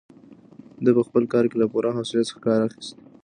ده 0.83 0.91
په 0.97 1.01
خپل 1.07 1.23
کار 1.33 1.45
کې 1.49 1.55
له 1.61 1.65
پوره 1.71 1.91
حوصلې 1.97 2.23
څخه 2.29 2.39
کار 2.47 2.59
اخیست. 2.67 2.95